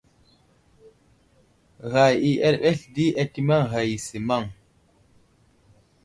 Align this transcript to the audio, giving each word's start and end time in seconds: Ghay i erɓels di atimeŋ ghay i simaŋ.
Ghay 1.91 2.15
i 2.29 2.31
erɓels 2.47 2.81
di 2.95 3.05
atimeŋ 3.21 3.61
ghay 3.71 3.89
i 3.95 3.99
simaŋ. 4.07 4.43